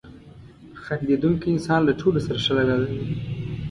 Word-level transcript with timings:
•خندېدونکی 0.83 1.47
انسان 1.51 1.79
له 1.85 1.93
ټولو 2.01 2.19
سره 2.25 2.37
ښه 2.43 2.51
رویه 2.57 2.75
لري. 2.81 2.99